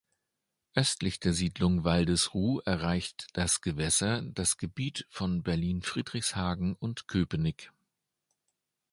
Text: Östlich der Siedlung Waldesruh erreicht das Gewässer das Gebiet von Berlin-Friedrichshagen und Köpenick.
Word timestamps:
Östlich 0.73 1.19
der 1.19 1.31
Siedlung 1.31 1.83
Waldesruh 1.83 2.59
erreicht 2.65 3.27
das 3.33 3.61
Gewässer 3.61 4.23
das 4.23 4.57
Gebiet 4.57 5.05
von 5.11 5.43
Berlin-Friedrichshagen 5.43 6.73
und 6.73 7.07
Köpenick. 7.07 7.71